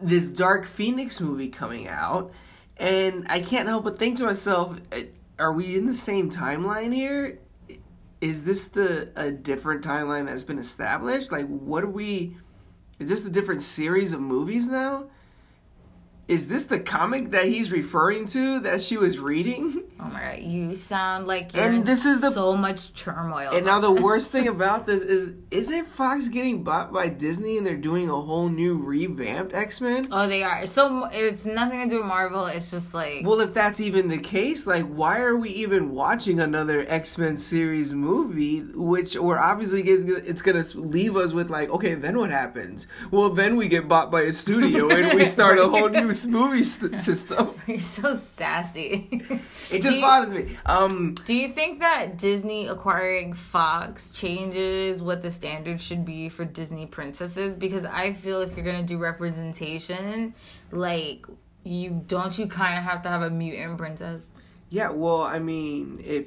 this 0.00 0.28
Dark 0.28 0.64
Phoenix 0.64 1.20
movie 1.20 1.50
coming 1.50 1.86
out, 1.86 2.32
and 2.78 3.26
I 3.28 3.42
can't 3.42 3.68
help 3.68 3.84
but 3.84 3.98
think 3.98 4.16
to 4.16 4.24
myself, 4.24 4.78
eh, 4.90 5.04
are 5.38 5.52
we 5.52 5.76
in 5.76 5.84
the 5.84 5.92
same 5.92 6.30
timeline 6.30 6.94
here? 6.94 7.38
Is 8.22 8.44
this 8.44 8.68
the 8.68 9.12
a 9.14 9.30
different 9.30 9.84
timeline 9.84 10.24
that's 10.24 10.44
been 10.44 10.58
established? 10.58 11.30
Like, 11.30 11.46
what 11.46 11.84
are 11.84 11.90
we? 11.90 12.38
Is 12.98 13.10
this 13.10 13.26
a 13.26 13.30
different 13.30 13.60
series 13.60 14.14
of 14.14 14.20
movies 14.22 14.66
now? 14.66 15.10
Is 16.28 16.46
this 16.48 16.64
the 16.64 16.78
comic 16.78 17.32
that 17.32 17.46
he's 17.46 17.70
referring 17.72 18.26
to 18.26 18.60
that 18.60 18.80
she 18.80 18.96
was 18.96 19.18
reading? 19.18 19.82
Oh 20.00 20.04
my 20.04 20.20
god, 20.36 20.38
you 20.38 20.74
sound 20.76 21.26
like 21.26 21.54
you're 21.54 21.64
And 21.64 21.74
in 21.76 21.82
this 21.82 22.06
is 22.06 22.20
the- 22.20 22.30
so 22.30 22.56
much 22.56 22.94
turmoil. 22.94 23.50
And 23.52 23.66
now 23.66 23.80
the 23.80 23.90
worst 23.92 24.30
thing 24.32 24.46
about 24.48 24.86
this 24.86 25.02
is, 25.02 25.34
isn't 25.50 25.86
Fox 25.86 26.28
getting 26.28 26.62
bought 26.64 26.92
by 26.92 27.08
Disney 27.08 27.58
and 27.58 27.66
they're 27.66 27.76
doing 27.76 28.08
a 28.08 28.20
whole 28.20 28.48
new 28.48 28.76
revamped 28.78 29.52
X 29.52 29.80
Men? 29.80 30.06
oh, 30.10 30.26
they 30.28 30.42
are. 30.42 30.64
So 30.66 31.04
it's 31.12 31.44
nothing 31.44 31.82
to 31.82 31.88
do 31.88 31.96
with 31.98 32.06
Marvel. 32.06 32.46
It's 32.46 32.70
just 32.70 32.94
like 32.94 33.22
Well, 33.26 33.40
if 33.40 33.52
that's 33.52 33.80
even 33.80 34.08
the 34.08 34.18
case, 34.18 34.66
like, 34.66 34.86
why 34.86 35.18
are 35.20 35.36
we 35.36 35.50
even 35.50 35.90
watching 35.90 36.38
another 36.40 36.84
X 36.88 37.18
Men 37.18 37.36
series 37.36 37.92
movie? 37.94 38.60
Which 38.74 39.16
we're 39.16 39.38
obviously 39.40 39.82
getting, 39.82 40.08
it's 40.24 40.40
gonna 40.42 40.64
leave 40.76 41.16
us 41.16 41.32
with 41.32 41.50
like, 41.50 41.68
okay, 41.70 41.94
then 41.94 42.16
what 42.16 42.30
happens? 42.30 42.86
Well, 43.10 43.28
then 43.30 43.56
we 43.56 43.66
get 43.68 43.86
bought 43.88 44.10
by 44.10 44.22
a 44.22 44.32
studio 44.32 44.88
and 44.88 45.18
we 45.18 45.24
start 45.24 45.58
a 45.58 45.68
whole 45.68 45.88
new 45.90 46.11
movie 46.26 46.62
st- 46.62 47.00
system. 47.10 47.50
you're 47.66 47.78
so 47.80 48.14
sassy. 48.14 49.08
It 49.70 49.82
just 49.82 49.96
you- 49.96 50.02
bothers 50.02 50.32
me. 50.34 50.56
Um, 50.66 51.14
Do 51.24 51.34
you 51.34 51.48
think 51.48 51.80
that 51.80 52.18
Disney 52.18 52.66
acquiring 52.66 53.32
Fox 53.32 54.10
changes 54.10 55.00
what 55.02 55.22
the 55.22 55.30
standard 55.30 55.80
should 55.80 56.04
be 56.04 56.28
for 56.28 56.44
Disney 56.44 56.86
princesses? 56.86 57.56
Because 57.56 57.84
I 57.84 58.12
feel 58.12 58.40
if 58.40 58.56
you're 58.56 58.64
gonna 58.66 58.82
do 58.82 58.98
representation, 58.98 60.34
like 60.70 61.26
you 61.64 62.02
don't 62.06 62.36
you 62.38 62.46
kind 62.46 62.76
of 62.78 62.84
have 62.84 63.02
to 63.02 63.08
have 63.08 63.22
a 63.22 63.30
mutant 63.30 63.78
princess. 63.78 64.30
yeah, 64.70 64.90
well, 64.90 65.22
I 65.22 65.38
mean, 65.38 66.00
if 66.02 66.26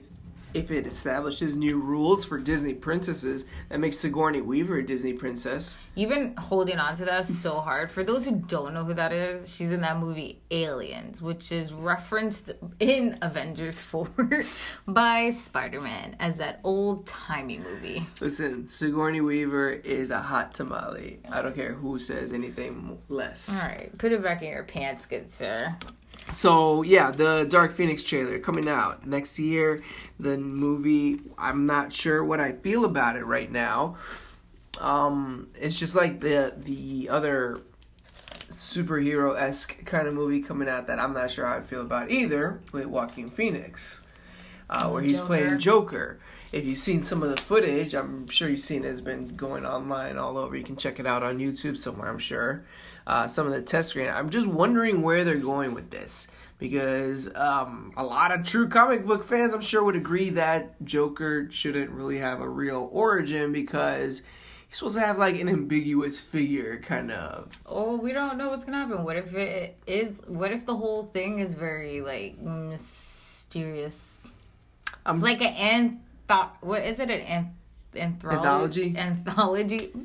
if 0.55 0.71
it 0.71 0.88
establishes 0.88 1.57
new 1.57 1.77
rules 1.79 2.24
for 2.24 2.39
Disney 2.39 2.74
princesses, 2.74 3.45
that 3.69 3.79
makes 3.79 3.97
Sigourney 4.00 4.39
Weaver 4.39 4.77
a 4.77 4.85
Disney 4.85 5.12
princess. 5.12 5.77
You've 5.95 6.09
been 6.09 6.33
holding 6.38 6.79
on 6.79 6.95
to 6.95 7.05
that 7.05 7.27
so 7.27 7.59
hard. 7.59 7.91
For 7.91 8.03
those 8.03 8.25
who 8.25 8.38
don't 8.38 8.74
know 8.74 8.85
who 8.85 8.93
that 8.93 9.12
is, 9.12 9.53
she's 9.53 9.74
in 9.74 9.81
that 9.81 9.97
movie 9.97 10.39
Aliens, 10.51 11.21
which 11.21 11.51
is 11.51 11.74
referenced 11.74 12.53
in 12.79 13.17
Avengers 13.21 13.81
4 13.81 14.07
by 14.88 15.29
Spider 15.31 15.81
Man 15.81 16.15
as 16.21 16.38
that 16.38 16.62
old 16.63 17.05
timey 17.05 17.59
movie. 17.59 18.05
Listen, 18.21 18.69
Sigourney 18.69 19.19
Weaver 19.19 19.71
is 19.71 20.09
a 20.09 20.19
hot 20.19 20.53
tamale. 20.53 21.19
I 21.29 21.41
don't 21.41 21.53
care 21.55 21.74
who 21.74 22.00
says 22.00 22.31
anything 22.31 22.97
less. 23.09 23.62
All 23.62 23.67
right, 23.67 23.95
put 23.97 24.13
it 24.13 24.24
back 24.24 24.41
in 24.41 24.51
your 24.51 24.63
pants, 24.63 25.05
good 25.05 25.29
sir. 25.29 25.75
So 26.32 26.82
yeah, 26.82 27.12
the 27.12 27.46
Dark 27.50 27.74
Phoenix 27.74 28.03
trailer 28.03 28.39
coming 28.39 28.67
out 28.67 29.05
next 29.05 29.38
year. 29.39 29.84
The 30.20 30.38
movie, 30.38 31.22
I'm 31.38 31.65
not 31.65 31.94
sure 31.94 32.24
what 32.24 32.39
I 32.39 32.51
feel 32.51 32.86
about 32.86 33.15
it 33.15 33.25
right 33.25 33.51
now. 33.51 33.98
Um, 34.79 35.48
it's 35.60 35.79
just 35.79 35.96
like 35.96 36.20
the 36.20 36.53
the 36.58 37.10
other 37.10 37.62
superhero 38.50 39.39
esque 39.39 39.86
kind 39.86 40.08
of 40.08 40.13
movie 40.13 40.41
coming 40.41 40.67
out 40.67 40.88
that 40.88 41.00
I'm 41.00 41.13
not 41.13 41.32
sure 41.32 41.46
how 41.46 41.58
I 41.58 41.62
feel 41.62 41.82
about 41.82 42.12
either 42.12 42.60
with 42.72 42.86
Joaquin 42.86 43.29
Phoenix, 43.29 44.01
uh, 44.70 44.89
where 44.89 45.01
he's 45.01 45.13
Joker. 45.13 45.25
playing 45.25 45.60
Joker. 45.60 46.20
If 46.51 46.65
you've 46.65 46.77
seen 46.77 47.01
some 47.01 47.22
of 47.24 47.29
the 47.29 47.41
footage, 47.41 47.94
I'm 47.94 48.27
sure 48.27 48.48
you've 48.48 48.60
seen 48.62 48.86
it. 48.86 48.89
It's 48.89 49.01
been 49.01 49.36
going 49.36 49.65
online 49.65 50.17
all 50.17 50.38
over. 50.38 50.55
You 50.55 50.63
can 50.63 50.77
check 50.77 51.00
it 51.00 51.05
out 51.05 51.24
on 51.24 51.39
YouTube 51.39 51.77
somewhere, 51.77 52.10
I'm 52.10 52.20
sure. 52.20 52.63
Uh, 53.07 53.27
some 53.27 53.45
of 53.45 53.53
the 53.53 53.62
test 53.62 53.89
screen. 53.89 54.09
I'm 54.09 54.29
just 54.29 54.47
wondering 54.47 55.03
where 55.03 55.24
they're 55.24 55.35
going 55.35 55.75
with 55.75 55.91
this 55.91 56.27
because 56.57 57.33
um, 57.35 57.93
a 57.97 58.03
lot 58.03 58.31
of 58.31 58.45
true 58.45 58.67
comic 58.67 59.05
book 59.05 59.24
fans, 59.24 59.53
I'm 59.53 59.62
sure, 59.62 59.83
would 59.83 59.95
agree 59.95 60.31
that 60.31 60.83
Joker 60.83 61.47
shouldn't 61.51 61.91
really 61.91 62.17
have 62.17 62.41
a 62.41 62.50
real 62.50 62.89
origin 62.91 63.51
because 63.51 64.21
he's 64.67 64.77
supposed 64.77 64.95
to 64.95 65.01
have 65.01 65.17
like 65.17 65.39
an 65.39 65.50
ambiguous 65.50 66.21
figure, 66.21 66.79
kind 66.79 67.12
of. 67.12 67.51
Oh, 67.65 67.97
we 67.97 68.12
don't 68.13 68.38
know 68.38 68.50
what's 68.50 68.65
gonna 68.65 68.79
happen. 68.79 69.03
What 69.03 69.17
if 69.17 69.33
it 69.35 69.77
is? 69.85 70.19
What 70.27 70.51
if 70.51 70.65
the 70.65 70.75
whole 70.75 71.05
thing 71.05 71.39
is 71.39 71.55
very 71.55 72.01
like 72.01 72.39
mysterious? 72.39 74.17
Um, 75.05 75.17
it's 75.17 75.24
like 75.24 75.41
an 75.41 76.00
antho. 76.29 76.50
What 76.62 76.83
is 76.83 77.00
it? 77.00 77.09
An 77.12 77.21
anth- 77.21 77.51
Anthology? 77.95 78.95
Anthology. 78.97 79.91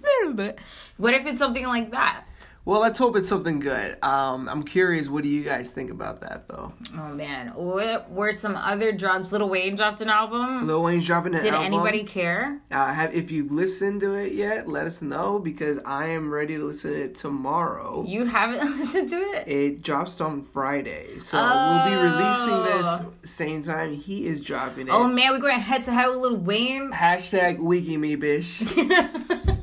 What 0.97 1.14
if 1.14 1.26
it's 1.26 1.38
something 1.38 1.66
like 1.66 1.90
that? 1.92 2.25
Well, 2.67 2.81
let's 2.81 2.99
hope 2.99 3.17
it's 3.17 3.29
something 3.29 3.59
good. 3.59 3.97
Um, 4.05 4.47
I'm 4.49 4.62
curious, 4.62 5.09
what 5.09 5.23
do 5.25 5.31
you 5.31 5.43
guys 5.43 5.71
think 5.71 5.90
about 5.90 6.21
that, 6.21 6.47
though? 6.47 6.75
Oh 6.97 7.09
man, 7.09 7.49
what 7.55 8.11
were 8.11 8.33
some 8.35 8.55
other 8.55 8.93
drops? 8.93 9.33
Little 9.33 9.49
Wayne 9.49 9.76
dropped 9.76 10.02
an 10.02 10.11
album. 10.11 10.67
Lil 10.67 10.83
Wayne's 10.83 11.07
dropping 11.07 11.35
an 11.35 11.38
album. 11.40 11.50
Did 11.52 11.55
album. 11.55 11.73
anybody 11.81 12.05
care? 12.05 12.61
Uh, 12.71 12.93
have 12.93 13.14
if 13.14 13.31
you've 13.31 13.50
listened 13.50 14.02
to 14.02 14.12
it 14.14 14.33
yet? 14.35 14.69
Let 14.69 14.87
us 14.87 15.00
know 15.00 15.38
because 15.38 15.79
I 15.87 16.09
am 16.09 16.31
ready 16.31 16.59
to 16.59 16.64
listen 16.64 16.93
to 16.93 17.02
it 17.05 17.14
tomorrow. 17.14 18.05
You 18.07 18.26
haven't 18.26 18.61
listened 18.79 19.09
to 19.09 19.17
it? 19.17 19.49
It 19.49 19.83
drops 19.83 20.21
on 20.21 20.45
Friday, 20.45 21.19
so 21.19 21.38
we'll 21.38 21.87
be 21.87 21.97
releasing 21.97 22.52
Oh. 22.52 23.11
this 23.23 23.31
same 23.33 23.62
time 23.62 23.95
he 23.95 24.26
is 24.26 24.43
dropping 24.43 24.88
it. 24.88 24.93
Oh 24.93 25.09
man, 25.09 25.33
we're 25.33 25.38
going 25.38 25.59
head 25.59 25.83
to 25.85 25.93
head 25.93 26.09
with 26.09 26.19
Little 26.19 26.38
Wayne. 26.38 26.93
Hashtag 26.93 27.59
wiki 27.59 27.97
me, 27.97 28.17
bitch. 28.17 28.61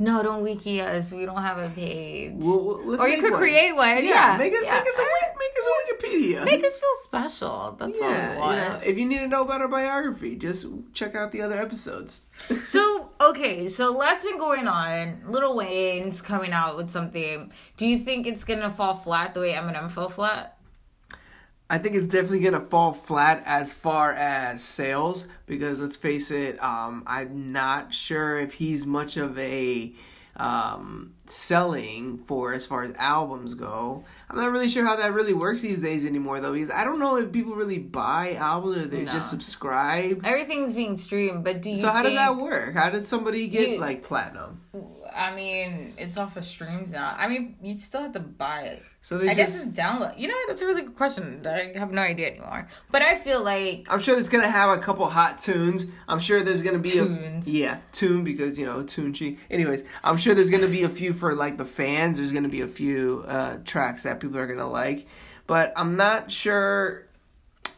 no, 0.00 0.22
don't 0.22 0.42
wiki 0.42 0.80
us. 0.80 1.12
We 1.12 1.26
don't 1.26 1.42
have 1.42 1.58
a 1.58 1.68
page. 1.68 2.32
Well, 2.36 2.82
or 2.98 3.06
you 3.08 3.20
could 3.20 3.32
one. 3.32 3.40
create 3.40 3.72
one. 3.76 4.02
Yeah, 4.04 4.32
Yeah, 4.32 4.36
make 4.38 4.52
it, 4.52 4.64
yeah. 4.64 4.72
make 4.74 4.86
us 4.88 4.98
a 4.98 5.02
wik- 5.02 5.36
make 5.38 5.54
us 5.58 5.66
a 5.68 5.72
Wikipedia. 5.80 6.44
Make 6.44 6.64
us 6.64 6.78
feel 6.78 6.96
special. 7.04 7.76
That's 7.78 8.00
all 8.00 8.10
yeah, 8.10 8.28
we 8.30 8.34
you 8.34 8.40
want. 8.40 8.56
know, 8.56 8.80
if 8.82 8.98
you 8.98 9.04
need 9.06 9.18
to 9.18 9.28
know 9.28 9.42
about 9.42 9.60
our 9.60 9.68
biography, 9.68 10.36
just 10.36 10.66
check 10.94 11.14
out 11.14 11.30
the 11.32 11.42
other 11.42 11.58
episodes. 11.60 12.22
So 12.64 13.10
okay, 13.20 13.68
so 13.68 13.92
lots 13.92 14.24
been 14.24 14.38
going 14.38 14.66
on. 14.66 15.22
Little 15.28 15.54
Wayne's 15.54 16.22
coming 16.22 16.52
out 16.52 16.76
with 16.76 16.90
something. 16.90 17.52
Do 17.76 17.86
you 17.86 17.98
think 17.98 18.26
it's 18.26 18.44
gonna 18.44 18.70
fall 18.70 18.94
flat 18.94 19.34
the 19.34 19.40
way 19.40 19.52
Eminem 19.52 19.90
fell 19.90 20.08
flat? 20.08 20.56
I 21.70 21.78
think 21.78 21.94
it's 21.94 22.08
definitely 22.08 22.40
gonna 22.40 22.60
fall 22.60 22.92
flat 22.92 23.42
as 23.46 23.72
far 23.72 24.12
as 24.12 24.60
sales 24.62 25.28
because 25.46 25.80
let's 25.80 25.96
face 25.96 26.30
it, 26.32 26.60
um, 26.62 27.04
I'm 27.06 27.52
not 27.52 27.94
sure 27.94 28.38
if 28.38 28.52
he's 28.54 28.84
much 28.86 29.16
of 29.16 29.38
a 29.38 29.94
um, 30.36 31.12
selling 31.26 32.18
for 32.18 32.54
as 32.54 32.64
far 32.66 32.82
as 32.82 32.92
albums 32.96 33.54
go. 33.54 34.04
I'm 34.28 34.36
not 34.36 34.50
really 34.52 34.68
sure 34.68 34.86
how 34.86 34.96
that 34.96 35.12
really 35.12 35.34
works 35.34 35.60
these 35.60 35.78
days 35.78 36.06
anymore 36.06 36.40
though 36.40 36.52
because 36.54 36.70
I 36.70 36.82
don't 36.84 36.98
know 36.98 37.16
if 37.16 37.30
people 37.30 37.54
really 37.54 37.78
buy 37.78 38.34
albums 38.34 38.78
or 38.78 38.86
they 38.86 39.02
No. 39.02 39.12
just 39.12 39.28
subscribe. 39.28 40.22
Everything's 40.24 40.76
being 40.76 40.96
streamed, 40.96 41.44
but 41.44 41.60
do 41.62 41.70
you? 41.70 41.76
So 41.76 41.88
how 41.90 42.02
does 42.02 42.14
that 42.14 42.36
work? 42.36 42.74
How 42.74 42.90
does 42.90 43.06
somebody 43.06 43.48
get 43.48 43.70
You- 43.70 43.78
like 43.80 44.02
platinum? 44.02 44.60
I 45.14 45.34
mean, 45.34 45.94
it's 45.98 46.16
off 46.16 46.36
of 46.36 46.44
streams 46.44 46.92
now. 46.92 47.14
I 47.16 47.28
mean, 47.28 47.56
you 47.62 47.78
still 47.78 48.02
have 48.02 48.12
to 48.12 48.20
buy 48.20 48.62
it. 48.62 48.82
So 49.02 49.16
they 49.16 49.30
I 49.30 49.34
guess 49.34 49.52
just 49.52 49.68
it's 49.68 49.78
download. 49.78 50.18
You 50.18 50.28
know, 50.28 50.34
what? 50.34 50.48
that's 50.48 50.62
a 50.62 50.66
really 50.66 50.82
good 50.82 50.96
question. 50.96 51.46
I 51.46 51.72
have 51.78 51.90
no 51.90 52.02
idea 52.02 52.32
anymore. 52.32 52.68
But 52.90 53.02
I 53.02 53.16
feel 53.16 53.42
like 53.42 53.86
I'm 53.88 53.98
sure 53.98 54.18
it's 54.18 54.28
gonna 54.28 54.50
have 54.50 54.78
a 54.78 54.82
couple 54.82 55.08
hot 55.08 55.38
tunes. 55.38 55.86
I'm 56.06 56.18
sure 56.18 56.42
there's 56.42 56.62
gonna 56.62 56.78
be 56.78 56.90
Tunes. 56.90 57.46
a 57.46 57.50
yeah 57.50 57.78
tune 57.92 58.24
because 58.24 58.58
you 58.58 58.66
know 58.66 58.82
Tunechi. 58.82 59.38
Anyways, 59.50 59.84
I'm 60.04 60.18
sure 60.18 60.34
there's 60.34 60.50
gonna 60.50 60.68
be 60.68 60.82
a 60.82 60.88
few 60.88 61.14
for 61.14 61.34
like 61.34 61.56
the 61.56 61.64
fans. 61.64 62.18
There's 62.18 62.32
gonna 62.32 62.48
be 62.50 62.60
a 62.60 62.68
few 62.68 63.24
uh, 63.26 63.58
tracks 63.64 64.02
that 64.02 64.20
people 64.20 64.36
are 64.38 64.46
gonna 64.46 64.68
like, 64.68 65.06
but 65.46 65.72
I'm 65.76 65.96
not 65.96 66.30
sure. 66.30 67.06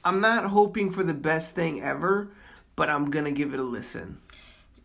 I'm 0.04 0.20
not 0.20 0.46
hoping 0.46 0.90
for 0.90 1.04
the 1.04 1.14
best 1.14 1.54
thing 1.54 1.80
ever, 1.82 2.32
but 2.74 2.90
I'm 2.90 3.10
gonna 3.10 3.30
give 3.30 3.54
it 3.54 3.60
a 3.60 3.64
listen. 3.64 4.18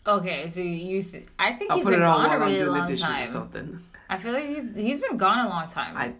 Okay, 0.07 0.47
so 0.47 0.61
you. 0.61 1.01
Th- 1.01 1.27
I 1.37 1.53
think 1.53 1.71
I'll 1.71 1.77
he's 1.77 1.85
been 1.85 1.99
gone 1.99 2.25
a 2.25 2.39
really 2.39 2.63
long 2.63 2.91
or 2.91 2.95
time. 2.95 3.27
something. 3.27 3.79
I 4.09 4.17
feel 4.17 4.33
like 4.33 4.47
he's 4.47 4.75
he's 4.75 5.01
been 5.01 5.17
gone 5.17 5.45
a 5.45 5.49
long 5.49 5.67
time. 5.67 5.97
I 5.97 6.13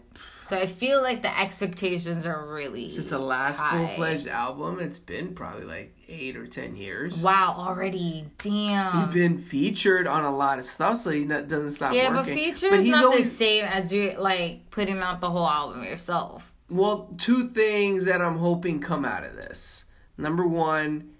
so 0.48 0.56
I 0.56 0.66
feel 0.66 1.02
like 1.02 1.20
the 1.20 1.38
expectations 1.38 2.24
are 2.24 2.46
really. 2.46 2.86
it's 2.86 3.10
the 3.10 3.18
last 3.18 3.62
full 3.62 3.86
fledged 3.88 4.28
album. 4.28 4.80
It's 4.80 4.98
been 4.98 5.34
probably 5.34 5.66
like 5.66 5.94
eight 6.08 6.38
or 6.38 6.46
ten 6.46 6.74
years. 6.74 7.18
Wow, 7.18 7.54
already. 7.58 8.24
Damn. 8.38 8.96
He's 8.96 9.06
been 9.08 9.36
featured 9.36 10.06
on 10.06 10.24
a 10.24 10.34
lot 10.34 10.58
of 10.58 10.64
stuff, 10.64 10.96
so 10.96 11.10
he 11.10 11.26
not, 11.26 11.48
doesn't 11.48 11.72
stop 11.72 11.92
yeah, 11.92 12.08
working. 12.08 12.34
but 12.34 12.40
features 12.40 12.82
he's 12.82 12.90
not 12.90 13.04
always, 13.04 13.24
the 13.24 13.36
same 13.36 13.64
as 13.66 13.92
you 13.92 14.14
like 14.16 14.70
putting 14.70 15.00
out 15.00 15.20
the 15.20 15.28
whole 15.28 15.46
album 15.46 15.84
yourself. 15.84 16.54
Well, 16.70 17.10
two 17.18 17.48
things 17.48 18.06
that 18.06 18.22
I'm 18.22 18.38
hoping 18.38 18.80
come 18.80 19.04
out 19.04 19.24
of 19.24 19.36
this. 19.36 19.84
Number 20.16 20.46
one, 20.46 21.10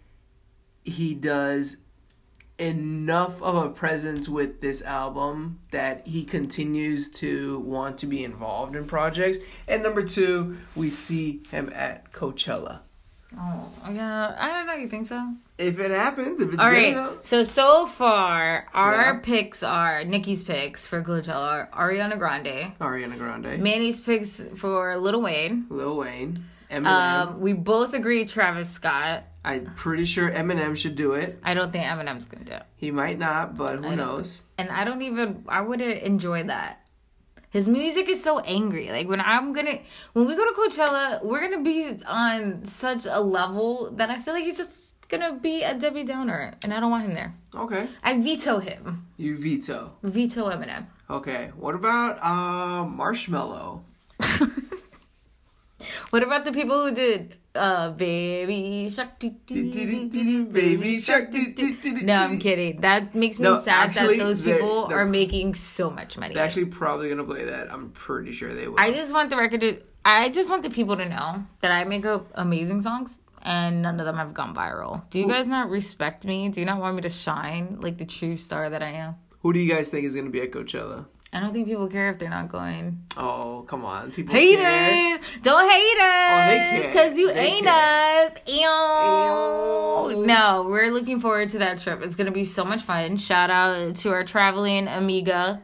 he 0.85 1.13
does 1.13 1.77
enough 2.59 3.41
of 3.43 3.55
a 3.57 3.69
presence 3.71 4.29
with 4.29 4.61
this 4.61 4.83
album 4.83 5.61
that 5.71 6.07
he 6.07 6.25
continues 6.25 7.09
to 7.11 7.61
want 7.61 7.99
to 7.99 8.07
be 8.07 8.25
involved 8.25 8.75
in 8.77 8.85
projects. 8.87 9.39
And 9.69 9.83
number 9.83 10.03
two, 10.03 10.59
we 10.75 10.91
see 10.91 11.43
him 11.51 11.71
at 11.75 12.13
Coachella. 12.13 12.81
Oh 13.39 13.69
yeah, 13.93 14.35
I 14.39 14.49
don't 14.49 14.67
know. 14.67 14.75
You 14.75 14.89
think 14.89 15.07
so? 15.07 15.35
If 15.59 15.79
it 15.79 15.91
happens, 15.91 16.41
if 16.41 16.49
it's 16.51 16.59
All 16.59 16.71
right. 16.71 16.93
enough. 16.93 17.27
So 17.27 17.45
so 17.45 17.87
far, 17.87 18.67
our 18.73 18.95
Yeah. 18.95 19.19
picks 19.23 19.63
are 19.63 20.03
Nikki's 20.05 20.43
picks 20.43 20.87
for 20.89 21.03
Coachella, 21.03 21.69
are 21.73 21.91
Ariana 21.93 22.19
Grande. 22.19 22.73
Ariana 22.81 23.19
Grande, 23.19 23.63
Manny's 23.63 24.01
picks 24.01 24.43
for 24.57 24.97
Lil 24.97 25.21
Wayne. 25.21 25.67
Lil 25.69 25.99
Wayne, 25.99 26.47
Eminem. 26.71 26.87
Um, 26.87 27.41
we 27.41 27.53
both 27.53 27.93
agree 27.93 28.25
Travis 28.25 28.71
Scott. 28.71 29.25
I'm 29.45 29.73
pretty 29.77 30.05
sure 30.05 30.31
Eminem 30.31 30.77
should 30.77 30.97
do 30.97 31.15
it. 31.15 31.39
I 31.43 31.55
don't 31.55 31.73
think 31.73 31.85
Eminem's 31.85 32.27
gonna 32.27 32.45
do 32.45 32.53
it. 32.55 32.65
He 32.77 32.91
might 32.91 33.19
not, 33.19 33.57
but 33.57 33.85
who 33.85 33.97
knows? 33.97 34.45
And 34.59 34.69
I 34.71 34.85
don't 34.85 35.03
even 35.03 35.45
I 35.49 35.61
wouldn't 35.63 36.03
enjoy 36.03 36.45
that. 36.45 36.85
His 37.51 37.67
music 37.69 38.09
is 38.11 38.23
so 38.23 38.41
angry. 38.41 38.91
Like 38.91 39.09
when 39.09 39.21
I'm 39.21 39.53
gonna 39.53 39.79
when 40.13 40.27
we 40.27 40.37
go 40.37 40.45
to 40.45 40.53
Coachella, 40.61 41.25
we're 41.25 41.41
gonna 41.41 41.63
be 41.63 41.99
on 42.07 42.67
such 42.67 43.07
a 43.07 43.21
level 43.21 43.91
that 43.93 44.11
I 44.11 44.19
feel 44.19 44.35
like 44.35 44.45
he's 44.45 44.59
just 44.59 44.71
gonna 45.09 45.33
be 45.33 45.63
a 45.63 45.73
Debbie 45.73 46.05
Downer, 46.05 46.53
and 46.63 46.75
I 46.75 46.81
don't 46.81 46.91
want 46.91 47.05
him 47.07 47.15
there. 47.15 47.35
Okay, 47.55 47.89
I 48.03 48.21
veto 48.21 48.59
him. 48.59 49.07
you 49.17 49.39
veto. 49.39 49.97
Veto 50.03 50.51
Eminem. 50.51 50.87
Okay, 51.09 51.51
what 51.57 51.75
about 51.75 52.19
uh 52.19 52.85
Marshmello? 52.85 53.81
What 56.11 56.23
about 56.23 56.45
the 56.45 56.53
people 56.53 56.85
who 56.85 56.95
did 56.95 57.37
uh 57.55 57.91
Baby 57.91 58.89
Shark? 58.91 59.19
doo, 59.19 59.31
doo, 59.47 59.71
doo, 59.71 59.87
doo, 59.87 60.09
doo, 60.09 60.45
Baby 60.47 61.01
shark. 61.01 61.33
No, 62.03 62.15
I'm 62.15 62.39
kidding. 62.39 62.81
That 62.81 63.15
makes 63.15 63.39
me 63.39 63.45
No, 63.45 63.61
sad 63.61 63.89
actually, 63.91 64.19
that 64.19 64.25
those 64.25 64.41
people 64.41 64.87
are 64.87 65.07
making 65.07 65.55
so 65.55 65.91
much 65.91 66.19
money. 66.19 66.35
They're 66.35 66.45
actually 66.45 66.67
probably 66.67 67.09
gonna 67.09 67.25
play 67.25 67.45
that. 67.45 67.73
I'm 67.73 67.91
pretty 67.91 68.33
sure 68.33 68.53
they 68.55 68.69
will. 68.69 68.79
I 68.79 68.93
just 68.93 69.13
want 69.13 69.31
the 69.31 69.37
record 69.37 69.61
to. 69.63 69.83
I 70.05 70.31
just 70.31 70.51
want 70.51 70.63
the 70.63 70.71
people 70.71 70.97
to 70.97 71.09
know 71.09 71.45
that 71.61 71.71
I 71.71 71.85
make 71.85 72.07
up 72.07 72.31
amazing 72.35 72.81
songs 72.81 73.21
and 73.43 73.83
none 73.83 74.01
of 74.01 74.07
them 74.07 74.17
have 74.17 74.35
gone 74.35 74.55
viral. 74.55 75.09
Do 75.11 75.19
you 75.19 75.29
guys 75.29 75.47
not 75.47 75.71
respect 75.71 76.25
me? 76.25 76.49
Do 76.49 76.61
you 76.61 76.67
not 76.67 76.81
want 76.81 76.97
me 76.97 77.03
to 77.03 77.11
shine 77.11 77.79
like 77.81 77.99
the 77.99 78.07
true 78.07 78.37
star 78.37 78.71
that 78.71 78.83
I 78.83 78.91
am? 78.91 79.17
Who 79.41 79.53
do 79.53 79.61
you 79.61 79.73
guys 79.73 79.89
think 79.89 80.05
is 80.05 80.15
gonna 80.15 80.31
be 80.31 80.41
at 80.41 80.51
Coachella? 80.51 81.07
I 81.33 81.41
don't 81.41 81.53
think 81.53 81.67
people 81.69 81.89
care 81.89 82.11
if 82.11 82.19
they're 82.19 82.31
not 82.31 82.49
going. 82.49 83.05
Oh, 83.17 83.65
come 83.69 83.85
on. 83.85 84.11
People 84.13 84.35
Hate 84.35 84.59
care. 84.59 85.19
us! 85.19 85.25
Don't 85.43 85.71
hate 85.71 85.97
oh, 86.01 86.79
us! 86.81 86.85
Oh. 86.85 86.87
Because 86.87 87.19
you 87.19 87.33
They 87.33 87.47
ain't 87.47 87.67
care. 87.67 88.27
us. 88.29 88.43
Ew. 88.47 90.21
Ew. 90.21 90.27
No, 90.27 90.67
we're 90.71 90.91
looking 90.91 91.21
forward 91.21 91.51
to 91.51 91.59
that 91.59 91.81
trip. 91.81 92.01
It's 92.03 92.17
going 92.17 92.29
to 92.29 92.33
be 92.33 92.47
so 92.47 92.65
much 92.65 92.83
fun. 92.83 93.19
Shout 93.19 93.51
out 93.51 93.97
to 93.97 94.11
our 94.11 94.25
traveling 94.25 94.89
amiga. 94.89 95.63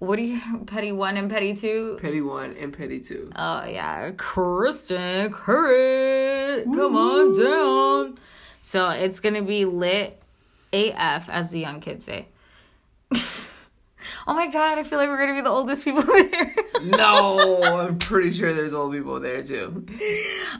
What 0.00 0.16
do 0.16 0.22
you, 0.22 0.40
Petty 0.66 0.90
1 0.90 1.16
and 1.16 1.30
Petty 1.30 1.54
2? 1.54 1.98
Petty 2.02 2.20
one 2.20 2.56
and 2.58 2.72
petty 2.72 2.98
two. 2.98 3.30
Oh 3.36 3.64
yeah, 3.64 4.10
Kristen 4.16 5.32
Curry, 5.32 6.64
come 6.64 6.96
on 6.96 7.38
down. 7.40 8.18
So 8.62 8.88
it's 8.88 9.20
gonna 9.20 9.42
be 9.42 9.64
lit 9.64 10.20
AF, 10.72 11.30
as 11.30 11.50
the 11.52 11.60
young 11.60 11.78
kids 11.78 12.04
say. 12.04 12.26
Oh 14.26 14.34
my 14.34 14.46
god, 14.48 14.78
I 14.78 14.82
feel 14.84 14.98
like 14.98 15.08
we're 15.08 15.18
gonna 15.18 15.34
be 15.34 15.40
the 15.40 15.50
oldest 15.50 15.84
people 15.84 16.02
there. 16.02 16.54
no, 16.82 17.62
I'm 17.62 17.98
pretty 17.98 18.32
sure 18.32 18.52
there's 18.52 18.74
old 18.74 18.92
people 18.92 19.20
there 19.20 19.42
too. 19.42 19.86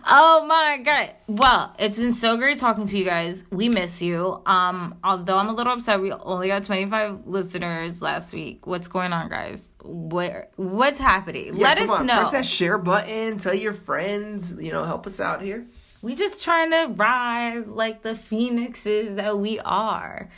oh 0.06 0.44
my 0.46 0.78
god. 0.84 1.14
Well, 1.26 1.74
it's 1.78 1.98
been 1.98 2.12
so 2.12 2.36
great 2.36 2.58
talking 2.58 2.86
to 2.86 2.98
you 2.98 3.04
guys. 3.04 3.44
We 3.50 3.68
miss 3.68 4.02
you. 4.02 4.42
Um, 4.46 4.98
although 5.04 5.36
I'm 5.38 5.48
a 5.48 5.52
little 5.52 5.72
upset, 5.72 6.00
we 6.00 6.12
only 6.12 6.48
got 6.48 6.64
25 6.64 7.26
listeners 7.26 8.02
last 8.02 8.32
week. 8.32 8.66
What's 8.66 8.88
going 8.88 9.12
on, 9.12 9.28
guys? 9.28 9.72
Where 9.84 10.48
what's 10.56 10.98
happening? 10.98 11.56
Yeah, 11.56 11.68
Let 11.68 11.78
us 11.78 11.90
on, 11.90 12.06
know. 12.06 12.16
Press 12.16 12.32
that 12.32 12.46
share 12.46 12.78
button. 12.78 13.38
Tell 13.38 13.54
your 13.54 13.72
friends. 13.74 14.54
You 14.60 14.72
know, 14.72 14.84
help 14.84 15.06
us 15.06 15.20
out 15.20 15.42
here. 15.42 15.66
We 16.02 16.16
just 16.16 16.42
trying 16.42 16.70
to 16.72 16.92
rise 16.96 17.68
like 17.68 18.02
the 18.02 18.16
phoenixes 18.16 19.14
that 19.16 19.38
we 19.38 19.60
are. 19.60 20.28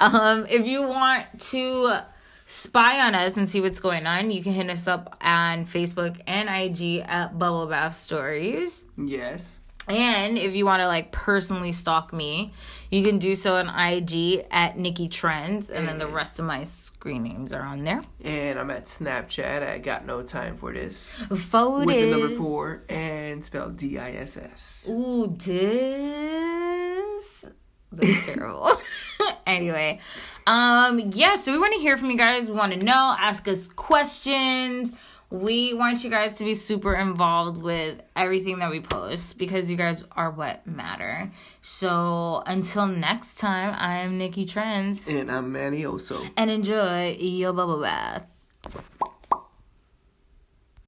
Um, 0.00 0.46
if 0.48 0.66
you 0.66 0.80
want 0.82 1.26
to 1.50 2.00
spy 2.50 3.06
on 3.06 3.14
us 3.14 3.36
and 3.36 3.48
see 3.48 3.60
what's 3.60 3.78
going 3.78 4.06
on, 4.06 4.30
you 4.30 4.42
can 4.42 4.52
hit 4.52 4.68
us 4.68 4.88
up 4.88 5.16
on 5.20 5.64
Facebook 5.64 6.20
and 6.26 6.48
IG 6.48 7.04
at 7.06 7.38
Bubble 7.38 7.66
Bath 7.66 7.96
Stories. 7.96 8.84
Yes. 8.98 9.58
And 9.88 10.36
if 10.36 10.54
you 10.54 10.66
want 10.66 10.82
to 10.82 10.86
like 10.86 11.10
personally 11.12 11.72
stalk 11.72 12.12
me, 12.12 12.52
you 12.90 13.04
can 13.04 13.18
do 13.18 13.34
so 13.34 13.56
on 13.56 13.68
IG 13.68 14.46
at 14.50 14.76
Nikki 14.76 15.08
Trends, 15.08 15.70
and 15.70 15.88
then 15.88 15.98
the 15.98 16.06
rest 16.06 16.38
of 16.38 16.44
my 16.44 16.64
screen 16.64 17.22
names 17.22 17.52
are 17.52 17.62
on 17.62 17.84
there. 17.84 18.02
And 18.22 18.58
I'm 18.58 18.70
at 18.70 18.84
Snapchat. 18.86 19.68
I 19.68 19.78
got 19.78 20.04
no 20.04 20.22
time 20.22 20.56
for 20.56 20.72
this. 20.72 21.10
Photos. 21.34 21.86
With 21.86 21.96
the 21.96 22.10
number 22.10 22.36
four 22.36 22.82
and 22.88 23.44
spelled 23.44 23.76
D 23.76 23.98
I 23.98 24.12
S 24.12 24.36
S. 24.36 24.86
Ooh, 24.88 25.28
That's 27.92 28.26
terrible. 28.26 28.70
anyway, 29.46 30.00
um, 30.46 31.10
yeah, 31.14 31.36
so 31.36 31.52
we 31.52 31.58
want 31.58 31.74
to 31.74 31.80
hear 31.80 31.96
from 31.96 32.10
you 32.10 32.16
guys. 32.16 32.48
We 32.48 32.54
want 32.54 32.72
to 32.72 32.78
know, 32.78 33.14
ask 33.18 33.46
us 33.48 33.68
questions. 33.68 34.92
We 35.30 35.74
want 35.74 36.02
you 36.02 36.10
guys 36.10 36.36
to 36.38 36.44
be 36.44 36.54
super 36.54 36.94
involved 36.96 37.62
with 37.62 38.02
everything 38.16 38.58
that 38.58 38.70
we 38.70 38.80
post 38.80 39.38
because 39.38 39.70
you 39.70 39.76
guys 39.76 40.02
are 40.12 40.30
what 40.30 40.66
matter. 40.66 41.30
So 41.62 42.42
until 42.46 42.86
next 42.88 43.36
time, 43.38 43.74
I'm 43.78 44.18
Nikki 44.18 44.44
Trends 44.44 45.06
And 45.06 45.30
I'm 45.30 45.52
Manny 45.52 45.82
Oso. 45.82 46.28
and 46.36 46.50
enjoy 46.50 47.16
your 47.20 47.52
bubble 47.52 47.80
bath. 47.80 48.28